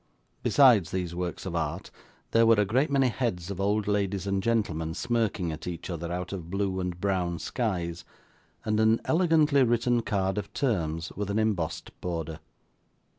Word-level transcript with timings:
Besides 0.41 0.89
these 0.89 1.13
works 1.13 1.45
of 1.45 1.55
art, 1.55 1.91
there 2.31 2.47
were 2.47 2.55
a 2.55 2.65
great 2.65 2.89
many 2.89 3.09
heads 3.09 3.51
of 3.51 3.61
old 3.61 3.87
ladies 3.87 4.25
and 4.25 4.41
gentlemen 4.41 4.95
smirking 4.95 5.51
at 5.51 5.67
each 5.67 5.91
other 5.91 6.11
out 6.11 6.33
of 6.33 6.49
blue 6.49 6.79
and 6.79 6.99
brown 6.99 7.37
skies, 7.37 8.03
and 8.65 8.79
an 8.79 8.99
elegantly 9.05 9.61
written 9.61 10.01
card 10.01 10.39
of 10.39 10.51
terms 10.53 11.11
with 11.11 11.29
an 11.29 11.37
embossed 11.37 11.91
border. 12.01 12.39